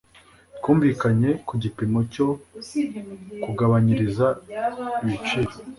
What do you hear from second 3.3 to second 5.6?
kugabanyirizwa ibiciro.